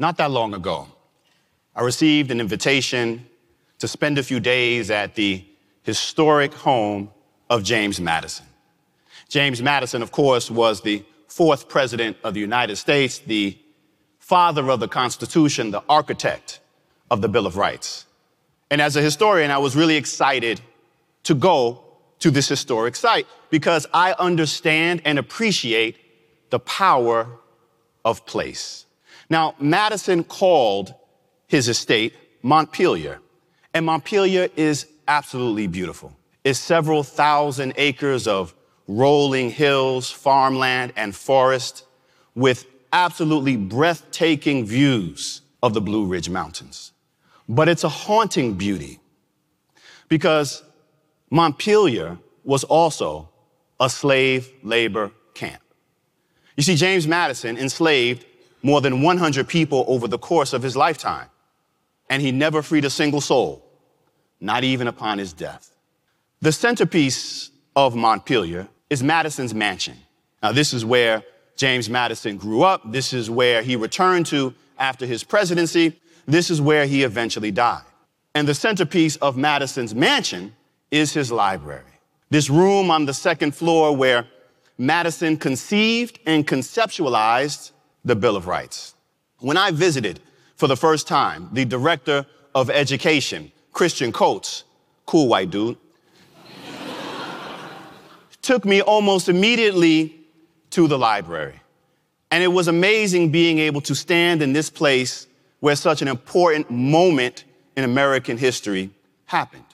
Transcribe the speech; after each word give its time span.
Not 0.00 0.16
that 0.16 0.30
long 0.30 0.54
ago, 0.54 0.88
I 1.76 1.82
received 1.82 2.30
an 2.30 2.40
invitation 2.40 3.26
to 3.80 3.86
spend 3.86 4.16
a 4.16 4.22
few 4.22 4.40
days 4.40 4.90
at 4.90 5.14
the 5.14 5.44
historic 5.82 6.54
home 6.54 7.10
of 7.50 7.62
James 7.62 8.00
Madison. 8.00 8.46
James 9.28 9.60
Madison, 9.60 10.00
of 10.00 10.10
course, 10.10 10.50
was 10.50 10.80
the 10.80 11.04
fourth 11.28 11.68
president 11.68 12.16
of 12.24 12.32
the 12.32 12.40
United 12.40 12.76
States, 12.76 13.18
the 13.18 13.58
father 14.18 14.70
of 14.70 14.80
the 14.80 14.88
Constitution, 14.88 15.70
the 15.70 15.82
architect 15.86 16.60
of 17.10 17.20
the 17.20 17.28
Bill 17.28 17.46
of 17.46 17.58
Rights. 17.58 18.06
And 18.70 18.80
as 18.80 18.96
a 18.96 19.02
historian, 19.02 19.50
I 19.50 19.58
was 19.58 19.76
really 19.76 19.96
excited 19.96 20.62
to 21.24 21.34
go 21.34 21.84
to 22.20 22.30
this 22.30 22.48
historic 22.48 22.96
site 22.96 23.26
because 23.50 23.86
I 23.92 24.14
understand 24.14 25.02
and 25.04 25.18
appreciate 25.18 25.98
the 26.48 26.58
power 26.58 27.26
of 28.02 28.24
place. 28.24 28.86
Now, 29.30 29.54
Madison 29.60 30.24
called 30.24 30.92
his 31.46 31.68
estate 31.68 32.14
Montpelier, 32.42 33.20
and 33.72 33.86
Montpelier 33.86 34.48
is 34.56 34.86
absolutely 35.06 35.68
beautiful. 35.68 36.16
It's 36.42 36.58
several 36.58 37.04
thousand 37.04 37.74
acres 37.76 38.26
of 38.26 38.54
rolling 38.88 39.50
hills, 39.50 40.10
farmland, 40.10 40.92
and 40.96 41.14
forest 41.14 41.84
with 42.34 42.66
absolutely 42.92 43.56
breathtaking 43.56 44.66
views 44.66 45.42
of 45.62 45.74
the 45.74 45.80
Blue 45.80 46.06
Ridge 46.06 46.28
Mountains. 46.28 46.92
But 47.48 47.68
it's 47.68 47.84
a 47.84 47.88
haunting 47.88 48.54
beauty 48.54 48.98
because 50.08 50.62
Montpelier 51.30 52.18
was 52.42 52.64
also 52.64 53.28
a 53.78 53.88
slave 53.88 54.50
labor 54.62 55.12
camp. 55.34 55.62
You 56.56 56.64
see, 56.64 56.74
James 56.74 57.06
Madison 57.06 57.56
enslaved 57.56 58.26
more 58.62 58.80
than 58.80 59.02
100 59.02 59.48
people 59.48 59.84
over 59.88 60.06
the 60.06 60.18
course 60.18 60.52
of 60.52 60.62
his 60.62 60.76
lifetime, 60.76 61.28
and 62.08 62.22
he 62.22 62.32
never 62.32 62.62
freed 62.62 62.84
a 62.84 62.90
single 62.90 63.20
soul, 63.20 63.64
not 64.40 64.64
even 64.64 64.86
upon 64.86 65.18
his 65.18 65.32
death. 65.32 65.74
The 66.40 66.52
centerpiece 66.52 67.50
of 67.76 67.94
Montpelier 67.94 68.68
is 68.88 69.02
Madison's 69.02 69.54
mansion. 69.54 69.96
Now, 70.42 70.52
this 70.52 70.72
is 70.72 70.84
where 70.84 71.22
James 71.56 71.90
Madison 71.90 72.36
grew 72.36 72.62
up. 72.62 72.90
This 72.90 73.12
is 73.12 73.28
where 73.28 73.62
he 73.62 73.76
returned 73.76 74.26
to 74.26 74.54
after 74.78 75.04
his 75.04 75.22
presidency. 75.22 76.00
This 76.26 76.50
is 76.50 76.60
where 76.60 76.86
he 76.86 77.04
eventually 77.04 77.50
died. 77.50 77.82
And 78.34 78.48
the 78.48 78.54
centerpiece 78.54 79.16
of 79.16 79.36
Madison's 79.36 79.94
mansion 79.94 80.54
is 80.90 81.12
his 81.12 81.30
library. 81.30 81.84
This 82.30 82.48
room 82.48 82.90
on 82.90 83.04
the 83.04 83.14
second 83.14 83.54
floor 83.54 83.94
where 83.94 84.26
Madison 84.78 85.36
conceived 85.36 86.18
and 86.24 86.46
conceptualized 86.46 87.72
the 88.04 88.16
Bill 88.16 88.36
of 88.36 88.46
Rights. 88.46 88.94
When 89.38 89.56
I 89.56 89.70
visited 89.70 90.20
for 90.56 90.66
the 90.66 90.76
first 90.76 91.06
time, 91.06 91.48
the 91.52 91.64
director 91.64 92.26
of 92.54 92.70
education, 92.70 93.52
Christian 93.72 94.12
Cotz, 94.12 94.64
cool 95.06 95.28
white 95.28 95.50
dude, 95.50 95.76
took 98.42 98.64
me 98.64 98.80
almost 98.82 99.28
immediately 99.28 100.16
to 100.70 100.86
the 100.86 100.98
library. 100.98 101.60
And 102.30 102.44
it 102.44 102.48
was 102.48 102.68
amazing 102.68 103.30
being 103.30 103.58
able 103.58 103.80
to 103.82 103.94
stand 103.94 104.42
in 104.42 104.52
this 104.52 104.70
place 104.70 105.26
where 105.60 105.76
such 105.76 106.00
an 106.02 106.08
important 106.08 106.70
moment 106.70 107.44
in 107.76 107.84
American 107.84 108.36
history 108.36 108.90
happened. 109.26 109.64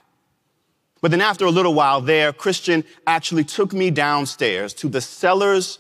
But 1.01 1.11
then 1.11 1.21
after 1.21 1.45
a 1.45 1.51
little 1.51 1.75
while 1.75 2.01
there, 2.01 2.33
Christian 2.33 2.85
actually 3.07 3.45
took 3.45 3.73
me 3.73 3.91
downstairs 3.91 4.75
to 4.75 4.89
the 4.89 5.01
cellars 5.01 5.79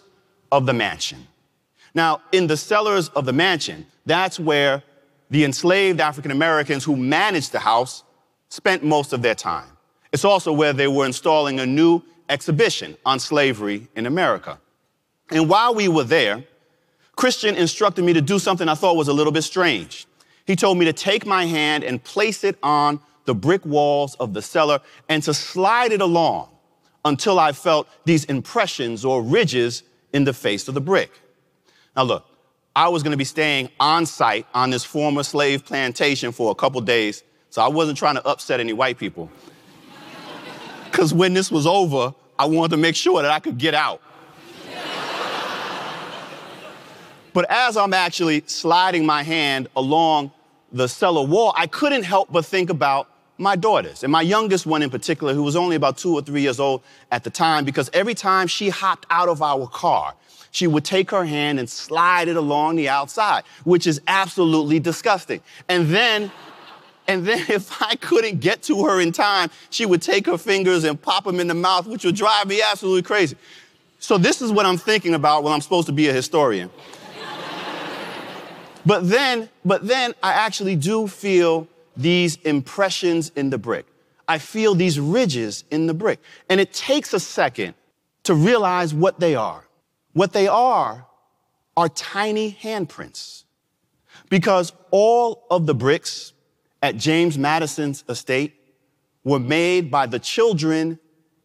of 0.52 0.66
the 0.66 0.72
mansion. 0.72 1.26
Now, 1.96 2.20
in 2.30 2.46
the 2.46 2.58
cellars 2.58 3.08
of 3.08 3.24
the 3.24 3.32
mansion, 3.32 3.86
that's 4.04 4.38
where 4.38 4.82
the 5.30 5.44
enslaved 5.44 5.98
African 5.98 6.30
Americans 6.30 6.84
who 6.84 6.94
managed 6.94 7.52
the 7.52 7.58
house 7.58 8.04
spent 8.50 8.84
most 8.84 9.14
of 9.14 9.22
their 9.22 9.34
time. 9.34 9.68
It's 10.12 10.24
also 10.24 10.52
where 10.52 10.74
they 10.74 10.88
were 10.88 11.06
installing 11.06 11.58
a 11.58 11.64
new 11.64 12.02
exhibition 12.28 12.98
on 13.06 13.18
slavery 13.18 13.88
in 13.96 14.04
America. 14.04 14.58
And 15.30 15.48
while 15.48 15.74
we 15.74 15.88
were 15.88 16.04
there, 16.04 16.44
Christian 17.16 17.54
instructed 17.54 18.04
me 18.04 18.12
to 18.12 18.20
do 18.20 18.38
something 18.38 18.68
I 18.68 18.74
thought 18.74 18.96
was 18.96 19.08
a 19.08 19.14
little 19.14 19.32
bit 19.32 19.42
strange. 19.42 20.06
He 20.44 20.54
told 20.54 20.76
me 20.76 20.84
to 20.84 20.92
take 20.92 21.24
my 21.24 21.46
hand 21.46 21.82
and 21.82 22.04
place 22.04 22.44
it 22.44 22.58
on 22.62 23.00
the 23.24 23.34
brick 23.34 23.64
walls 23.64 24.16
of 24.16 24.34
the 24.34 24.42
cellar 24.42 24.80
and 25.08 25.22
to 25.22 25.32
slide 25.32 25.92
it 25.92 26.02
along 26.02 26.50
until 27.06 27.38
I 27.38 27.52
felt 27.52 27.88
these 28.04 28.24
impressions 28.24 29.02
or 29.02 29.22
ridges 29.22 29.82
in 30.12 30.24
the 30.24 30.34
face 30.34 30.68
of 30.68 30.74
the 30.74 30.80
brick. 30.82 31.22
Now, 31.96 32.02
look, 32.02 32.26
I 32.74 32.88
was 32.88 33.02
going 33.02 33.12
to 33.12 33.16
be 33.16 33.24
staying 33.24 33.70
on 33.80 34.04
site 34.04 34.46
on 34.52 34.68
this 34.68 34.84
former 34.84 35.22
slave 35.22 35.64
plantation 35.64 36.30
for 36.30 36.50
a 36.50 36.54
couple 36.54 36.78
days, 36.82 37.24
so 37.48 37.62
I 37.62 37.68
wasn't 37.68 37.96
trying 37.96 38.16
to 38.16 38.26
upset 38.26 38.60
any 38.60 38.74
white 38.74 38.98
people. 38.98 39.30
Because 40.84 41.14
when 41.14 41.32
this 41.32 41.50
was 41.50 41.66
over, 41.66 42.14
I 42.38 42.44
wanted 42.44 42.72
to 42.72 42.76
make 42.76 42.94
sure 42.94 43.22
that 43.22 43.30
I 43.30 43.40
could 43.40 43.56
get 43.56 43.72
out. 43.72 44.02
but 47.32 47.50
as 47.50 47.78
I'm 47.78 47.94
actually 47.94 48.42
sliding 48.46 49.06
my 49.06 49.22
hand 49.22 49.68
along 49.74 50.32
the 50.70 50.86
cellar 50.86 51.26
wall, 51.26 51.54
I 51.56 51.66
couldn't 51.66 52.02
help 52.02 52.30
but 52.30 52.44
think 52.44 52.68
about 52.68 53.08
my 53.38 53.56
daughters, 53.56 54.02
and 54.02 54.10
my 54.10 54.22
youngest 54.22 54.66
one 54.66 54.82
in 54.82 54.90
particular, 54.90 55.34
who 55.34 55.42
was 55.42 55.56
only 55.56 55.76
about 55.76 55.98
two 55.98 56.14
or 56.14 56.22
three 56.22 56.40
years 56.40 56.58
old 56.58 56.82
at 57.10 57.24
the 57.24 57.30
time, 57.30 57.64
because 57.64 57.90
every 57.92 58.14
time 58.14 58.46
she 58.46 58.70
hopped 58.70 59.06
out 59.10 59.28
of 59.28 59.42
our 59.42 59.66
car, 59.66 60.14
she 60.50 60.66
would 60.66 60.84
take 60.84 61.10
her 61.10 61.24
hand 61.24 61.58
and 61.58 61.68
slide 61.68 62.28
it 62.28 62.36
along 62.36 62.76
the 62.76 62.88
outside, 62.88 63.44
which 63.64 63.86
is 63.86 64.00
absolutely 64.06 64.80
disgusting. 64.80 65.42
And 65.68 65.88
then, 65.88 66.32
and 67.06 67.26
then 67.26 67.44
if 67.48 67.82
I 67.82 67.94
couldn't 67.96 68.40
get 68.40 68.62
to 68.62 68.86
her 68.86 69.00
in 69.00 69.12
time, 69.12 69.50
she 69.68 69.84
would 69.84 70.00
take 70.00 70.26
her 70.26 70.38
fingers 70.38 70.84
and 70.84 71.00
pop 71.00 71.24
them 71.24 71.40
in 71.40 71.46
the 71.46 71.54
mouth, 71.54 71.86
which 71.86 72.04
would 72.04 72.16
drive 72.16 72.46
me 72.46 72.62
absolutely 72.62 73.02
crazy. 73.02 73.36
So 73.98 74.16
this 74.16 74.40
is 74.40 74.50
what 74.50 74.64
I'm 74.64 74.78
thinking 74.78 75.14
about 75.14 75.42
when 75.42 75.52
I'm 75.52 75.60
supposed 75.60 75.88
to 75.88 75.92
be 75.92 76.08
a 76.08 76.12
historian. 76.12 76.70
but 78.86 79.08
then, 79.08 79.50
but 79.64 79.86
then 79.86 80.14
I 80.22 80.32
actually 80.32 80.76
do 80.76 81.06
feel 81.06 81.68
these 81.96 82.36
impressions 82.36 83.30
in 83.30 83.50
the 83.50 83.58
brick. 83.58 83.86
I 84.28 84.38
feel 84.38 84.74
these 84.74 84.98
ridges 84.98 85.64
in 85.70 85.86
the 85.86 85.94
brick. 85.94 86.20
And 86.48 86.60
it 86.60 86.72
takes 86.72 87.14
a 87.14 87.20
second 87.20 87.74
to 88.24 88.34
realize 88.34 88.92
what 88.92 89.20
they 89.20 89.34
are. 89.34 89.64
What 90.12 90.32
they 90.32 90.48
are 90.48 91.06
are 91.76 91.88
tiny 91.88 92.56
handprints. 92.60 93.44
Because 94.28 94.72
all 94.90 95.46
of 95.50 95.66
the 95.66 95.74
bricks 95.74 96.32
at 96.82 96.96
James 96.96 97.38
Madison's 97.38 98.04
estate 98.08 98.54
were 99.24 99.38
made 99.38 99.90
by 99.90 100.06
the 100.06 100.18
children 100.18 100.98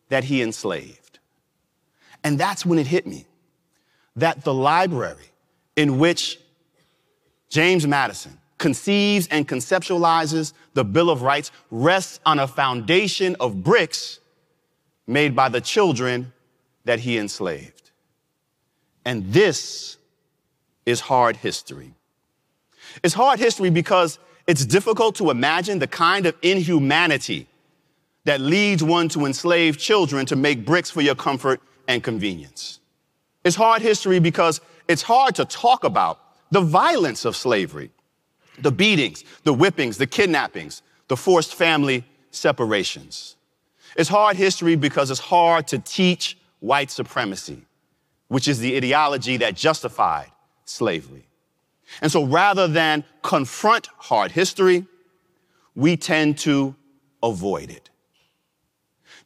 that 0.10 0.24
he 0.24 0.42
enslaved. 0.42 1.20
And 2.24 2.40
that's 2.40 2.66
when 2.66 2.80
it 2.80 2.88
hit 2.88 3.08
me 3.08 3.26
that 4.16 4.44
the 4.44 4.54
library 4.54 5.32
in 5.76 5.98
which 5.98 6.40
James 7.50 7.88
Madison 7.88 8.38
conceives 8.62 9.28
and 9.32 9.48
conceptualizes 9.48 10.54
the 10.76 10.86
Bill 10.86 11.10
of 11.10 11.24
Rights 11.24 11.52
rests 11.72 12.20
on 12.26 12.38
a 12.38 12.48
foundation 12.48 13.36
of 13.40 13.64
bricks 13.64 14.20
made 15.08 15.36
by 15.36 15.50
the 15.50 15.60
children 15.60 16.32
that 16.86 17.00
he 17.00 17.18
enslaved. 17.18 17.90
And 19.04 19.34
this 19.34 19.98
is 20.86 21.00
hard 21.00 21.38
history. 21.38 21.96
It's 23.04 23.16
hard 23.16 23.40
history 23.40 23.72
because 23.72 24.20
it's 24.46 24.64
difficult 24.64 25.16
to 25.16 25.32
imagine 25.32 25.80
the 25.80 25.88
kind 25.88 26.28
of 26.28 26.36
inhumanity 26.44 27.48
that 28.26 28.40
leads 28.40 28.84
one 28.84 29.10
to 29.10 29.26
enslave 29.26 29.80
children 29.80 30.28
to 30.28 30.36
make 30.36 30.66
bricks 30.66 30.92
for 30.92 31.02
your 31.02 31.16
comfort 31.16 31.60
and 31.88 32.04
convenience. 32.04 32.80
It's 33.44 33.56
hard 33.56 33.82
history 33.82 34.20
because 34.20 34.62
it's 34.88 35.02
hard 35.02 35.34
to 35.36 35.46
talk 35.46 35.84
about 35.84 36.20
the 36.52 36.62
violence 36.62 37.26
of 37.26 37.36
slavery 37.36 37.90
the 38.62 38.72
beatings, 38.72 39.24
the 39.44 39.54
whippings, 39.54 39.98
the 39.98 40.08
kidnappings, 40.08 40.82
the 41.08 41.18
forced 41.18 41.56
family 41.56 42.06
separations. 42.32 43.36
It's 43.98 44.10
hard 44.10 44.38
history 44.38 44.76
because 44.76 45.12
it's 45.12 45.20
hard 45.20 45.68
to 45.68 45.80
teach 45.80 46.38
white 46.60 46.92
supremacy, 46.92 47.66
which 48.28 48.48
is 48.48 48.60
the 48.60 48.78
ideology 48.78 49.38
that 49.38 49.56
justified 49.56 50.32
slavery. 50.66 51.28
And 52.02 52.12
so 52.12 52.24
rather 52.24 52.68
than 52.68 53.04
confront 53.22 53.88
hard 53.98 54.32
history, 54.32 54.86
we 55.76 55.98
tend 55.98 56.38
to 56.40 56.76
avoid 57.22 57.70
it. 57.70 57.90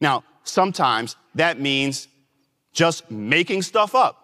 Now, 0.00 0.24
sometimes 0.42 1.16
that 1.34 1.60
means 1.60 2.08
just 2.72 3.10
making 3.10 3.62
stuff 3.62 3.94
up. 3.94 4.22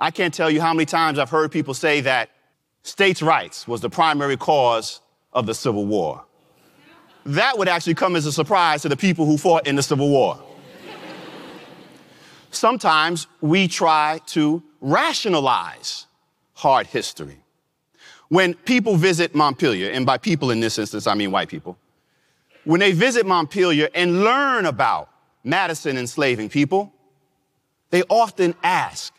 I 0.00 0.10
can't 0.10 0.34
tell 0.34 0.50
you 0.50 0.60
how 0.60 0.74
many 0.74 0.86
times 0.86 1.18
I've 1.18 1.30
heard 1.30 1.50
people 1.50 1.74
say 1.74 2.02
that 2.02 2.30
states' 2.84 3.22
rights 3.22 3.66
was 3.66 3.80
the 3.80 3.90
primary 3.90 4.36
cause 4.36 5.00
of 5.32 5.46
the 5.46 5.54
Civil 5.54 5.86
War. 5.86 6.24
That 7.26 7.58
would 7.58 7.66
actually 7.66 7.94
come 7.94 8.14
as 8.14 8.26
a 8.26 8.32
surprise 8.32 8.82
to 8.82 8.88
the 8.88 8.96
people 8.96 9.26
who 9.26 9.36
fought 9.36 9.66
in 9.66 9.74
the 9.74 9.82
Civil 9.82 10.10
War. 10.10 10.40
Sometimes 12.50 13.26
we 13.40 13.66
try 13.66 14.20
to 14.26 14.62
rationalize 14.80 16.06
hard 16.52 16.86
history. 16.86 17.38
When 18.28 18.54
people 18.54 18.96
visit 18.96 19.34
Montpelier, 19.34 19.90
and 19.90 20.06
by 20.06 20.18
people 20.18 20.50
in 20.50 20.60
this 20.60 20.78
instance, 20.78 21.06
I 21.06 21.14
mean 21.14 21.32
white 21.32 21.48
people, 21.48 21.76
when 22.64 22.80
they 22.80 22.92
visit 22.92 23.26
Montpelier 23.26 23.88
and 23.94 24.22
learn 24.22 24.66
about 24.66 25.08
Madison 25.42 25.96
enslaving 25.96 26.48
people, 26.48 26.92
they 27.90 28.02
often 28.04 28.54
ask, 28.62 29.12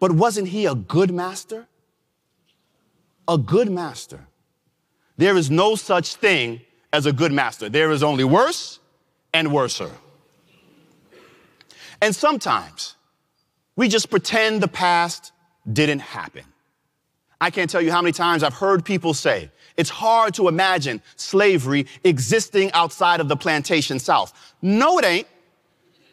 but 0.00 0.12
wasn't 0.12 0.48
he 0.48 0.66
a 0.66 0.74
good 0.74 1.12
master? 1.12 1.66
A 3.26 3.38
good 3.38 3.70
master. 3.70 4.26
There 5.16 5.36
is 5.36 5.50
no 5.50 5.76
such 5.76 6.16
thing 6.16 6.60
as 6.92 7.06
a 7.06 7.12
good 7.12 7.32
master. 7.32 7.68
There 7.68 7.90
is 7.90 8.02
only 8.02 8.24
worse 8.24 8.80
and 9.32 9.52
worser. 9.52 9.90
And 12.00 12.14
sometimes 12.14 12.96
we 13.76 13.88
just 13.88 14.10
pretend 14.10 14.62
the 14.62 14.68
past 14.68 15.32
didn't 15.70 16.00
happen. 16.00 16.44
I 17.40 17.50
can't 17.50 17.68
tell 17.68 17.82
you 17.82 17.90
how 17.90 18.00
many 18.00 18.12
times 18.12 18.42
I've 18.42 18.54
heard 18.54 18.84
people 18.84 19.14
say, 19.14 19.50
it's 19.76 19.90
hard 19.90 20.34
to 20.34 20.48
imagine 20.48 21.02
slavery 21.16 21.86
existing 22.04 22.70
outside 22.72 23.20
of 23.20 23.28
the 23.28 23.36
plantation 23.36 23.98
South. 23.98 24.32
No, 24.62 24.98
it 24.98 25.04
ain't. 25.04 25.26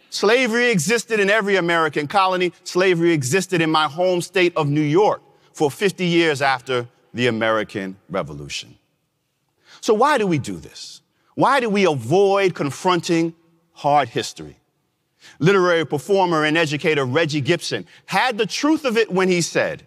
Slavery 0.09 0.71
existed 0.71 1.19
in 1.19 1.29
every 1.29 1.55
American 1.55 2.07
colony. 2.07 2.51
Slavery 2.63 3.13
existed 3.13 3.61
in 3.61 3.69
my 3.69 3.85
home 3.85 4.21
state 4.21 4.51
of 4.57 4.67
New 4.67 4.81
York 4.81 5.21
for 5.53 5.69
50 5.69 6.05
years 6.05 6.41
after 6.41 6.87
the 7.13 7.27
American 7.27 7.97
Revolution. 8.09 8.77
So, 9.81 9.93
why 9.93 10.17
do 10.17 10.27
we 10.27 10.37
do 10.37 10.57
this? 10.57 11.01
Why 11.35 11.59
do 11.59 11.69
we 11.69 11.85
avoid 11.85 12.55
confronting 12.55 13.33
hard 13.73 14.09
history? 14.09 14.57
Literary 15.39 15.85
performer 15.85 16.45
and 16.45 16.57
educator 16.57 17.05
Regie 17.05 17.41
Gibson 17.41 17.85
had 18.05 18.37
the 18.37 18.45
truth 18.45 18.85
of 18.85 18.97
it 18.97 19.11
when 19.11 19.27
he 19.27 19.41
said 19.41 19.85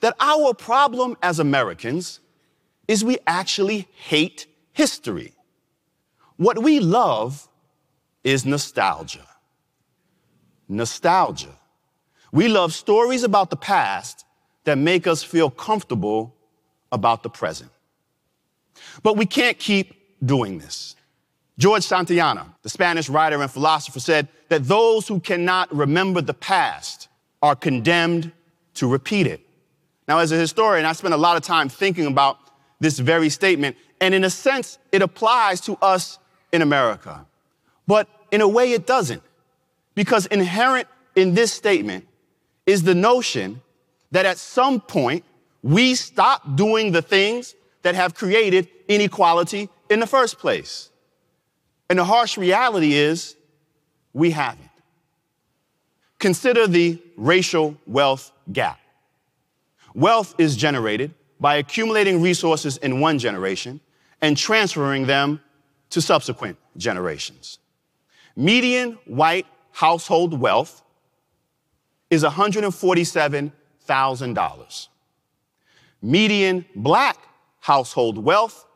that 0.00 0.16
our 0.20 0.52
problem 0.52 1.16
as 1.22 1.38
Americans 1.38 2.20
is 2.86 3.04
we 3.04 3.18
actually 3.26 3.88
hate 3.94 4.46
history. 4.72 5.32
What 6.36 6.62
we 6.62 6.80
love 6.80 7.48
is 8.22 8.44
nostalgia. 8.44 9.26
Nostalgia. 10.68 11.58
We 12.32 12.48
love 12.48 12.74
stories 12.74 13.22
about 13.22 13.50
the 13.50 13.56
past 13.56 14.24
that 14.64 14.76
make 14.76 15.06
us 15.06 15.22
feel 15.22 15.50
comfortable 15.50 16.34
about 16.94 17.22
the 17.22 17.28
present. 17.28 17.70
But 19.02 19.16
we 19.16 19.26
can't 19.26 19.58
keep 19.58 19.94
doing 20.24 20.58
this. 20.58 20.96
George 21.58 21.82
Santayana, 21.82 22.46
the 22.62 22.68
Spanish 22.68 23.08
writer 23.08 23.40
and 23.40 23.50
philosopher, 23.50 24.00
said 24.00 24.28
that 24.48 24.64
those 24.64 25.06
who 25.06 25.20
cannot 25.20 25.74
remember 25.74 26.20
the 26.20 26.34
past 26.34 27.08
are 27.42 27.54
condemned 27.54 28.32
to 28.74 28.88
repeat 28.88 29.26
it. 29.26 29.40
Now, 30.08 30.18
as 30.18 30.32
a 30.32 30.36
historian, 30.36 30.86
I 30.86 30.92
spent 30.92 31.14
a 31.14 31.18
lot 31.18 31.36
of 31.36 31.42
time 31.42 31.68
thinking 31.68 32.06
about 32.06 32.38
this 32.80 32.98
very 32.98 33.28
statement, 33.28 33.76
and 34.00 34.14
in 34.14 34.24
a 34.24 34.30
sense, 34.30 34.78
it 34.92 35.02
applies 35.02 35.60
to 35.62 35.76
us 35.80 36.18
in 36.52 36.62
America. 36.62 37.26
But 37.86 38.08
in 38.30 38.40
a 38.40 38.48
way, 38.48 38.72
it 38.72 38.86
doesn't. 38.86 39.22
Because 39.94 40.26
inherent 40.26 40.88
in 41.14 41.34
this 41.34 41.52
statement 41.52 42.06
is 42.66 42.82
the 42.82 42.94
notion 42.94 43.60
that 44.10 44.26
at 44.26 44.38
some 44.38 44.80
point, 44.80 45.24
we 45.64 45.94
stop 45.94 46.56
doing 46.56 46.92
the 46.92 47.00
things 47.00 47.54
that 47.80 47.94
have 47.94 48.14
created 48.14 48.68
inequality 48.86 49.70
in 49.88 49.98
the 49.98 50.06
first 50.06 50.38
place. 50.38 50.90
And 51.88 51.98
the 51.98 52.04
harsh 52.04 52.36
reality 52.36 52.92
is 52.92 53.34
we 54.12 54.32
haven't. 54.32 54.68
Consider 56.18 56.66
the 56.66 57.00
racial 57.16 57.78
wealth 57.86 58.30
gap. 58.52 58.78
Wealth 59.94 60.34
is 60.36 60.54
generated 60.54 61.14
by 61.40 61.56
accumulating 61.56 62.20
resources 62.20 62.76
in 62.76 63.00
one 63.00 63.18
generation 63.18 63.80
and 64.20 64.36
transferring 64.36 65.06
them 65.06 65.40
to 65.88 66.02
subsequent 66.02 66.58
generations. 66.76 67.58
Median 68.36 68.98
white 69.06 69.46
household 69.72 70.38
wealth 70.38 70.82
is 72.10 72.22
$147,000. 72.22 74.88
Median 76.04 76.64
black 76.76 77.18
household 77.60 78.22
wealth 78.22 78.66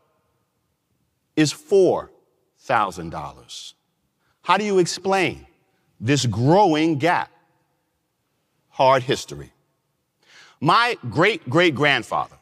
is 1.36 1.52
$4,000. 1.52 3.74
How 4.40 4.56
do 4.56 4.64
you 4.64 4.78
explain 4.78 5.46
this 6.00 6.24
growing 6.24 6.96
gap? 6.96 7.30
Hard 8.70 9.02
history. 9.02 9.52
My 10.58 10.96
great 11.10 11.50
great 11.50 11.74
grandfather 11.74 12.36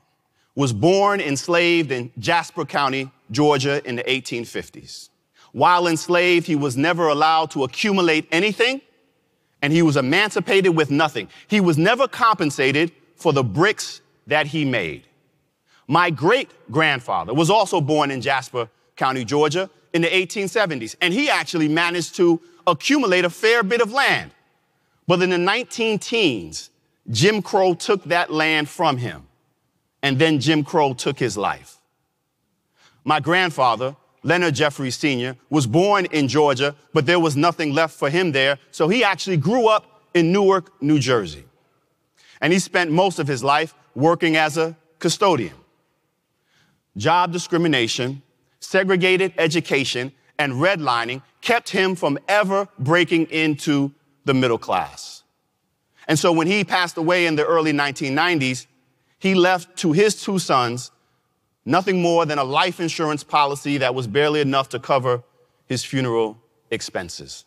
was 0.54 0.72
born 0.72 1.20
enslaved 1.20 1.90
in 1.90 2.12
Jasper 2.20 2.64
County, 2.64 3.10
Georgia 3.32 3.84
in 3.84 3.96
the 3.96 4.04
1850s. 4.04 5.08
While 5.50 5.88
enslaved, 5.88 6.46
he 6.46 6.54
was 6.54 6.76
never 6.76 7.08
allowed 7.08 7.50
to 7.50 7.64
accumulate 7.64 8.28
anything, 8.30 8.82
and 9.60 9.72
he 9.72 9.82
was 9.82 9.96
emancipated 9.96 10.76
with 10.76 10.92
nothing. 10.92 11.28
He 11.48 11.60
was 11.60 11.76
never 11.76 12.06
compensated 12.06 12.92
for 13.16 13.32
the 13.32 13.42
bricks 13.42 14.00
that 14.26 14.48
he 14.48 14.64
made. 14.64 15.06
My 15.88 16.10
great 16.10 16.50
grandfather 16.70 17.32
was 17.32 17.50
also 17.50 17.80
born 17.80 18.10
in 18.10 18.20
Jasper 18.20 18.68
County, 18.96 19.24
Georgia 19.24 19.70
in 19.92 20.02
the 20.02 20.08
1870s, 20.08 20.96
and 21.00 21.14
he 21.14 21.30
actually 21.30 21.68
managed 21.68 22.16
to 22.16 22.40
accumulate 22.66 23.24
a 23.24 23.30
fair 23.30 23.62
bit 23.62 23.80
of 23.80 23.92
land. 23.92 24.32
But 25.06 25.22
in 25.22 25.30
the 25.30 25.38
19 25.38 25.98
teens, 25.98 26.70
Jim 27.10 27.40
Crow 27.40 27.74
took 27.74 28.02
that 28.04 28.32
land 28.32 28.68
from 28.68 28.96
him, 28.96 29.26
and 30.02 30.18
then 30.18 30.40
Jim 30.40 30.64
Crow 30.64 30.92
took 30.92 31.18
his 31.18 31.36
life. 31.36 31.78
My 33.04 33.20
grandfather, 33.20 33.94
Leonard 34.24 34.56
Jeffries 34.56 34.96
Sr., 34.96 35.36
was 35.48 35.68
born 35.68 36.06
in 36.06 36.26
Georgia, 36.26 36.74
but 36.92 37.06
there 37.06 37.20
was 37.20 37.36
nothing 37.36 37.72
left 37.72 37.94
for 37.94 38.10
him 38.10 38.32
there, 38.32 38.58
so 38.72 38.88
he 38.88 39.04
actually 39.04 39.36
grew 39.36 39.68
up 39.68 40.02
in 40.14 40.32
Newark, 40.32 40.82
New 40.82 40.98
Jersey. 40.98 41.44
And 42.40 42.52
he 42.52 42.58
spent 42.58 42.90
most 42.90 43.20
of 43.20 43.28
his 43.28 43.44
life 43.44 43.74
working 43.96 44.36
as 44.36 44.56
a 44.56 44.76
custodian 45.00 45.54
job 46.96 47.32
discrimination, 47.32 48.22
segregated 48.60 49.32
education, 49.38 50.12
and 50.38 50.54
redlining 50.54 51.22
kept 51.40 51.70
him 51.70 51.94
from 51.94 52.18
ever 52.28 52.68
breaking 52.78 53.26
into 53.26 53.92
the 54.24 54.34
middle 54.34 54.58
class. 54.58 55.22
And 56.08 56.18
so 56.18 56.32
when 56.32 56.46
he 56.46 56.64
passed 56.64 56.96
away 56.96 57.26
in 57.26 57.36
the 57.36 57.44
early 57.44 57.72
1990s, 57.72 58.66
he 59.18 59.34
left 59.34 59.76
to 59.78 59.92
his 59.92 60.20
two 60.22 60.38
sons 60.38 60.90
nothing 61.64 62.00
more 62.00 62.24
than 62.26 62.38
a 62.38 62.44
life 62.44 62.80
insurance 62.80 63.24
policy 63.24 63.78
that 63.78 63.94
was 63.94 64.06
barely 64.06 64.40
enough 64.40 64.68
to 64.70 64.78
cover 64.78 65.22
his 65.66 65.84
funeral 65.84 66.38
expenses. 66.70 67.44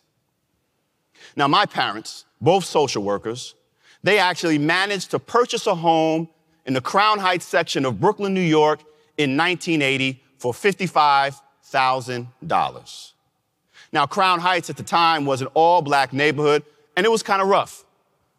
Now, 1.36 1.48
my 1.48 1.64
parents, 1.64 2.26
both 2.40 2.64
social 2.64 3.02
workers, 3.02 3.54
they 4.02 4.18
actually 4.18 4.58
managed 4.58 5.10
to 5.12 5.18
purchase 5.18 5.66
a 5.66 5.74
home 5.74 6.28
in 6.70 6.74
the 6.74 6.80
Crown 6.80 7.18
Heights 7.18 7.46
section 7.46 7.84
of 7.84 7.98
Brooklyn, 7.98 8.32
New 8.32 8.40
York 8.40 8.78
in 9.18 9.36
1980 9.36 10.22
for 10.38 10.52
$55,000. 10.52 13.12
Now, 13.90 14.06
Crown 14.06 14.38
Heights 14.38 14.70
at 14.70 14.76
the 14.76 14.84
time 14.84 15.26
was 15.26 15.42
an 15.42 15.48
all 15.54 15.82
black 15.82 16.12
neighborhood, 16.12 16.62
and 16.96 17.04
it 17.04 17.08
was 17.08 17.24
kind 17.24 17.42
of 17.42 17.48
rough. 17.48 17.84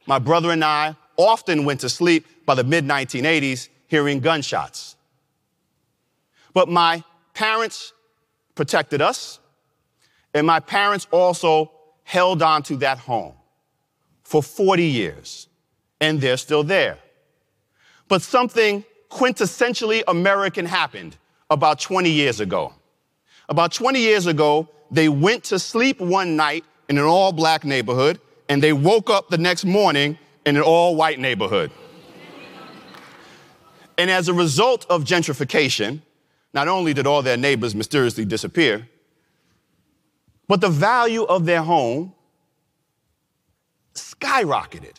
My 0.06 0.18
brother 0.18 0.52
and 0.52 0.64
I 0.64 0.96
often 1.18 1.66
went 1.66 1.82
to 1.82 1.90
sleep 1.90 2.26
by 2.46 2.56
the 2.56 2.64
mid 2.64 2.86
1980s 2.86 3.68
hearing 3.88 4.22
gunshots. 4.22 4.96
But 6.54 6.70
my 6.70 7.04
parents 7.34 7.92
protected 8.56 9.02
us, 9.02 9.42
and 10.34 10.48
my 10.48 10.62
parents 10.62 11.06
also 11.12 11.70
held 12.06 12.42
on 12.42 12.64
to 12.64 12.78
that 12.78 12.98
home 12.98 13.34
for 14.24 14.42
40 14.42 14.86
years, 14.86 15.50
and 16.00 16.22
they're 16.22 16.38
still 16.38 16.64
there. 16.64 16.98
But 18.12 18.22
something 18.22 18.84
quintessentially 19.10 20.03
American 20.06 20.65
happened 20.65 21.15
about 21.50 21.80
20 21.80 22.10
years 22.10 22.41
ago. 22.41 22.74
About 23.48 23.72
20 23.72 24.01
years 24.01 24.25
ago, 24.25 24.68
they 24.91 25.08
went 25.08 25.46
to 25.46 25.58
sleep 25.58 26.01
one 26.01 26.36
night 26.36 26.65
in 26.89 26.98
an 26.98 27.06
all 27.06 27.32
black 27.32 27.63
neighborhood 27.63 28.20
and 28.50 28.62
they 28.62 28.74
woke 28.74 29.10
up 29.10 29.30
the 29.30 29.38
next 29.38 29.63
morning 29.63 30.18
in 30.46 30.58
an 30.58 30.62
all 30.62 30.98
white 30.98 31.20
neighborhood. 31.20 31.72
and 33.98 34.12
as 34.12 34.27
a 34.27 34.34
result 34.34 34.86
of 34.89 35.06
gentrification, 35.06 36.01
not 36.53 36.68
only 36.68 36.94
did 36.94 37.08
all 37.08 37.22
their 37.22 37.38
neighbors 37.38 37.74
mysteriously 37.74 38.25
disappear, 38.25 38.89
but 40.50 40.60
the 40.60 40.68
value 40.68 41.24
of 41.24 41.46
their 41.46 41.62
home 41.62 42.13
skyrocketed. 43.94 44.98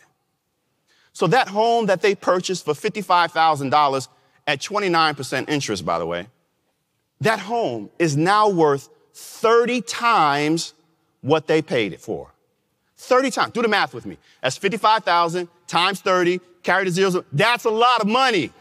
So 1.12 1.26
that 1.26 1.48
home 1.48 1.86
that 1.86 2.00
they 2.00 2.14
purchased 2.14 2.64
for 2.64 2.74
$55,000 2.74 4.08
at 4.46 4.60
29% 4.60 5.48
interest, 5.48 5.84
by 5.84 5.98
the 5.98 6.06
way, 6.06 6.26
that 7.20 7.38
home 7.38 7.90
is 7.98 8.16
now 8.16 8.48
worth 8.48 8.88
30 9.14 9.82
times 9.82 10.74
what 11.20 11.46
they 11.46 11.62
paid 11.62 11.92
it 11.92 12.00
for. 12.00 12.32
30 12.96 13.30
times. 13.30 13.52
Do 13.52 13.62
the 13.62 13.68
math 13.68 13.94
with 13.94 14.06
me. 14.06 14.16
That's 14.42 14.56
55,000 14.56 15.48
times 15.66 16.00
30, 16.00 16.40
carry 16.62 16.84
the 16.84 16.90
zeros. 16.90 17.16
That's 17.32 17.64
a 17.64 17.70
lot 17.70 18.00
of 18.00 18.06
money. 18.08 18.50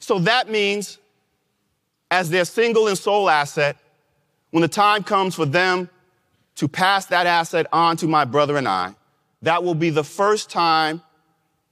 So 0.00 0.18
that 0.18 0.50
means, 0.50 0.98
as 2.10 2.28
their 2.28 2.44
single 2.44 2.88
and 2.88 2.98
sole 2.98 3.30
asset, 3.30 3.78
when 4.50 4.60
the 4.60 4.68
time 4.68 5.02
comes 5.02 5.34
for 5.34 5.46
them 5.46 5.88
to 6.56 6.68
pass 6.68 7.06
that 7.06 7.26
asset 7.26 7.66
on 7.72 7.96
to 7.96 8.06
my 8.06 8.26
brother 8.26 8.58
and 8.58 8.68
I, 8.68 8.94
that 9.44 9.62
will 9.62 9.74
be 9.74 9.90
the 9.90 10.04
first 10.04 10.50
time 10.50 11.02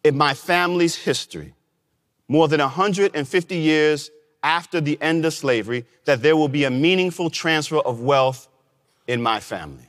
in 0.05 0.17
my 0.17 0.35
family's 0.35 0.95
history, 0.95 1.55
more 2.29 2.49
than 2.49 2.61
150 2.61 3.57
years 3.57 4.11
after 4.43 4.81
the 4.81 5.01
end 5.01 5.25
of 5.25 5.33
slavery, 5.33 5.87
that 6.05 6.23
there 6.23 6.37
will 6.37 6.49
be 6.49 6.65
a 6.65 6.71
meaningful 6.71 7.31
transfer 7.31 7.79
of 7.79 8.01
wealth 8.01 8.49
in 9.07 9.23
my 9.23 9.41
family. 9.41 9.87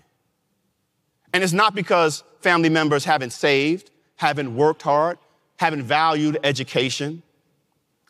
And 1.34 1.44
it's 1.44 1.54
not 1.54 1.76
because 1.76 2.24
family 2.42 2.70
members 2.70 3.04
haven't 3.06 3.34
saved, 3.34 3.90
haven't 4.16 4.56
worked 4.56 4.84
hard, 4.84 5.18
haven't 5.58 5.84
valued 5.84 6.38
education. 6.44 7.24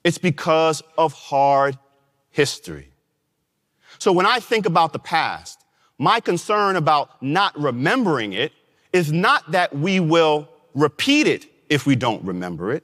It's 0.04 0.18
because 0.18 0.84
of 0.98 1.14
hard 1.14 1.80
history. 2.30 2.90
So 3.98 4.12
when 4.12 4.26
I 4.26 4.40
think 4.40 4.66
about 4.66 4.92
the 4.92 5.00
past, 5.00 5.64
my 5.98 6.20
concern 6.20 6.76
about 6.76 7.24
not 7.24 7.58
remembering 7.58 8.34
it 8.34 8.52
is 8.94 9.12
not 9.12 9.52
that 9.52 9.76
we 9.76 10.00
will 10.00 10.48
repeat 10.74 11.28
it 11.28 11.48
if 11.70 11.86
we 11.86 11.96
don't 11.96 12.24
remember 12.24 12.72
it. 12.72 12.84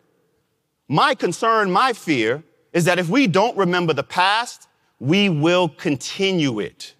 My 0.87 1.13
concern, 1.13 1.71
my 1.71 1.93
fear, 1.93 2.43
is 2.73 2.85
that 2.85 2.99
if 2.99 3.07
we 3.09 3.27
don't 3.27 3.55
remember 3.55 3.93
the 3.93 4.03
past, 4.03 4.67
we 4.99 5.29
will 5.29 5.69
continue 5.69 6.59
it. 6.59 6.95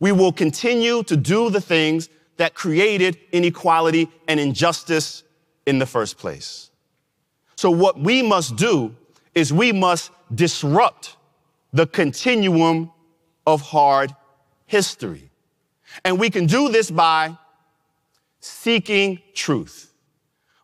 We 0.00 0.12
will 0.12 0.32
continue 0.32 1.02
to 1.04 1.16
do 1.16 1.48
the 1.48 1.60
things 1.60 2.08
that 2.36 2.54
created 2.54 3.18
inequality 3.32 4.08
and 4.28 4.38
injustice 4.38 5.22
in 5.64 5.78
the 5.78 5.86
first 5.86 6.18
place. 6.18 6.70
So, 7.56 7.70
what 7.70 7.98
we 7.98 8.22
must 8.22 8.56
do 8.56 8.94
is 9.34 9.52
we 9.52 9.72
must 9.72 10.10
disrupt 10.34 11.16
the 11.72 11.86
continuum 11.86 12.90
of 13.46 13.62
hard 13.62 14.14
history. 14.66 15.30
And 16.04 16.18
we 16.18 16.28
can 16.28 16.46
do 16.46 16.68
this 16.68 16.90
by 16.90 17.38
seeking 18.46 19.20
truth, 19.34 19.92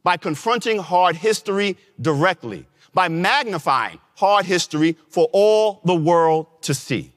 by 0.03 0.17
confronting 0.17 0.79
hard 0.79 1.17
history 1.17 1.77
directly, 2.01 2.67
by 2.95 3.09
magnifying 3.09 3.99
hard 4.17 4.45
history 4.45 4.97
for 5.09 5.29
all 5.33 5.81
the 5.85 5.95
world 5.95 6.47
to 6.63 6.75
see. 6.75 7.13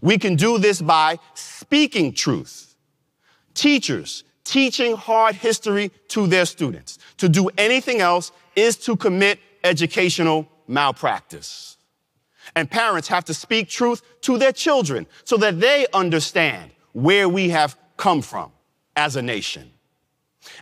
We 0.00 0.18
can 0.18 0.36
do 0.36 0.58
this 0.58 0.82
by 0.82 1.18
speaking 1.34 2.12
truth. 2.12 2.74
Teachers 3.54 4.24
teaching 4.44 4.96
hard 4.96 5.34
history 5.34 5.90
to 6.08 6.26
their 6.26 6.44
students. 6.44 6.98
To 7.18 7.28
do 7.28 7.48
anything 7.56 8.00
else 8.00 8.32
is 8.54 8.76
to 8.78 8.96
commit 8.96 9.38
educational 9.62 10.46
malpractice. 10.66 11.78
And 12.54 12.70
parents 12.70 13.08
have 13.08 13.24
to 13.24 13.34
speak 13.34 13.68
truth 13.68 14.02
to 14.22 14.36
their 14.36 14.52
children 14.52 15.06
so 15.24 15.36
that 15.38 15.60
they 15.60 15.86
understand 15.94 16.72
where 16.92 17.28
we 17.28 17.48
have 17.48 17.76
come 17.96 18.20
from 18.20 18.52
as 18.96 19.16
a 19.16 19.22
nation. 19.22 19.70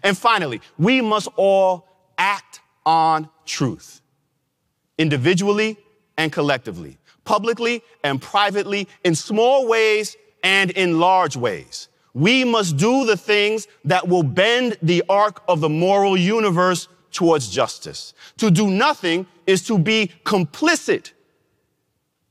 And 0.03 0.17
finally, 0.17 0.61
we 0.79 1.01
must 1.01 1.29
all 1.37 1.89
act 2.19 2.61
on 2.87 3.29
truth, 3.45 4.01
individually 4.99 5.77
and 6.17 6.33
collectively, 6.33 6.99
publicly 7.25 7.83
and 8.05 8.21
privately, 8.21 8.89
in 9.05 9.15
small 9.15 9.67
ways 9.67 10.17
and 10.43 10.71
in 10.73 10.99
large 10.99 11.37
ways. 11.37 11.89
We 12.15 12.45
must 12.45 12.77
do 12.77 13.07
the 13.07 13.17
things 13.17 13.67
that 13.85 14.07
will 14.07 14.23
bend 14.23 14.77
the 14.83 15.03
arc 15.09 15.43
of 15.49 15.61
the 15.61 15.69
moral 15.69 16.17
universe 16.17 16.89
towards 17.11 17.49
justice. 17.49 18.15
To 18.39 18.51
do 18.51 18.71
nothing 18.71 19.27
is 19.47 19.67
to 19.67 19.79
be 19.79 20.11
complicit 20.25 21.13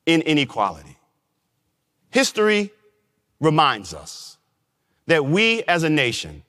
in 0.05 0.22
inequality. 0.22 0.98
History 2.12 2.72
reminds 3.39 3.93
us 3.93 4.30
that 5.08 5.25
we 5.25 5.63
as 5.63 5.84
a 5.84 5.89
nation 5.89 6.43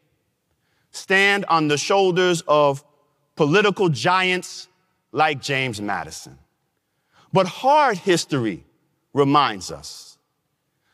stand 0.90 1.44
on 1.46 1.68
the 1.68 1.78
shoulders 1.78 2.42
of 2.46 2.84
political 3.34 3.88
giants 3.88 4.68
like 5.10 5.40
James 5.40 5.80
Madison. 5.80 6.38
But 7.32 7.46
hard 7.46 7.96
history 7.96 8.64
reminds 9.14 9.70
us 9.70 10.18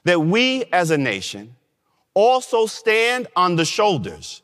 that 0.05 0.21
we 0.21 0.65
as 0.73 0.91
a 0.91 0.99
nation 0.99 1.57
also 2.15 2.67
stand 2.67 3.27
on 3.37 3.57
the 3.57 3.65
shoulders 3.65 4.43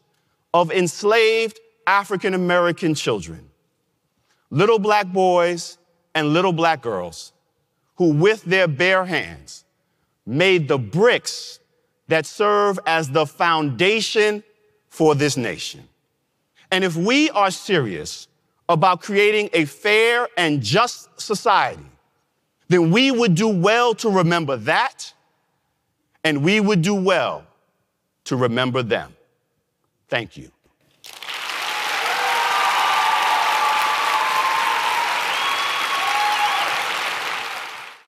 of 0.52 0.71
enslaved 0.71 1.59
African 1.87 2.35
American 2.35 2.94
children, 2.94 3.50
little 4.50 4.78
black 4.78 5.06
boys 5.06 5.78
and 6.14 6.33
little 6.33 6.52
black 6.52 6.83
girls 6.83 7.33
who, 7.97 8.12
with 8.12 8.44
their 8.44 8.68
bare 8.68 9.04
hands, 9.04 9.64
made 10.26 10.68
the 10.68 10.78
bricks 10.78 11.61
that 12.08 12.26
serve 12.26 12.78
as 12.87 13.11
the 13.11 13.26
foundation 13.26 14.42
for 14.88 15.14
this 15.14 15.37
nation. 15.37 15.88
And 16.70 16.84
if 16.84 16.96
we 16.96 17.30
are 17.30 17.50
serious 17.50 18.28
about 18.68 19.00
creating 19.02 19.50
a 19.52 19.64
fair 19.64 20.28
and 20.37 20.62
just 20.62 21.08
society, 21.20 21.84
then 22.68 22.90
we 22.90 23.11
would 23.11 23.34
do 23.34 23.49
well 23.49 23.94
to 23.96 24.08
remember 24.08 24.56
that, 24.56 25.12
and 26.25 26.42
we 26.42 26.61
would 26.61 26.82
do 26.82 26.94
well 26.94 27.44
to 28.25 28.37
remember 28.37 28.82
them. 28.82 29.14
Thank 30.08 30.37
you. 30.37 30.50